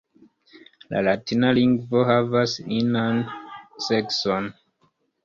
La 0.93 1.01
latina 1.07 1.51
lingvo 1.57 2.01
havas 2.11 2.55
inan 2.79 3.21
sekson. 3.89 4.49